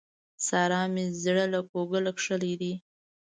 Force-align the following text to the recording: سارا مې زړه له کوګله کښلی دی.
سارا 0.47 0.81
مې 0.93 1.05
زړه 1.23 1.45
له 1.53 1.59
کوګله 1.71 2.11
کښلی 2.17 2.53
دی. 2.61 2.73